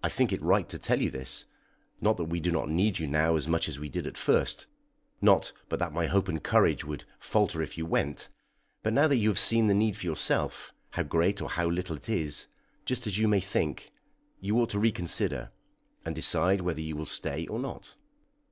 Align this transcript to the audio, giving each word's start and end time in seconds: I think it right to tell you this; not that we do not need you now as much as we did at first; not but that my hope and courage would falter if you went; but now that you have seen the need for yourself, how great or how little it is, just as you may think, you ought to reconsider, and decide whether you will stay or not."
I 0.00 0.08
think 0.08 0.32
it 0.32 0.40
right 0.42 0.68
to 0.68 0.78
tell 0.78 1.02
you 1.02 1.10
this; 1.10 1.44
not 2.00 2.18
that 2.18 2.26
we 2.26 2.38
do 2.38 2.52
not 2.52 2.68
need 2.68 3.00
you 3.00 3.08
now 3.08 3.34
as 3.34 3.48
much 3.48 3.66
as 3.68 3.80
we 3.80 3.88
did 3.88 4.06
at 4.06 4.16
first; 4.16 4.68
not 5.20 5.52
but 5.68 5.80
that 5.80 5.92
my 5.92 6.06
hope 6.06 6.28
and 6.28 6.40
courage 6.40 6.84
would 6.84 7.02
falter 7.18 7.60
if 7.60 7.76
you 7.76 7.84
went; 7.84 8.28
but 8.84 8.92
now 8.92 9.08
that 9.08 9.16
you 9.16 9.28
have 9.28 9.40
seen 9.40 9.66
the 9.66 9.74
need 9.74 9.96
for 9.96 10.06
yourself, 10.06 10.72
how 10.90 11.02
great 11.02 11.42
or 11.42 11.48
how 11.48 11.66
little 11.68 11.96
it 11.96 12.08
is, 12.08 12.46
just 12.84 13.08
as 13.08 13.18
you 13.18 13.26
may 13.26 13.40
think, 13.40 13.90
you 14.40 14.56
ought 14.60 14.70
to 14.70 14.78
reconsider, 14.78 15.50
and 16.04 16.14
decide 16.14 16.60
whether 16.60 16.80
you 16.80 16.94
will 16.94 17.04
stay 17.04 17.44
or 17.48 17.58
not." 17.58 17.96